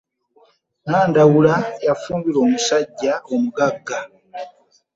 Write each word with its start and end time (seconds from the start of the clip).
Nandawula 0.89 1.55
yafumbirwa 1.87 2.39
omusajja 2.45 3.13
omugaga. 3.33 3.99